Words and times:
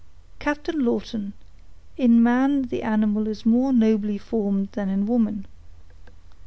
"Captain 0.39 0.83
Lawton, 0.83 1.33
in 1.95 2.23
man 2.23 2.63
the 2.63 2.81
animal 2.81 3.27
is 3.27 3.45
more 3.45 3.71
nobly 3.71 4.17
formed 4.17 4.69
than 4.71 4.89
in 4.89 5.05
woman. 5.05 5.45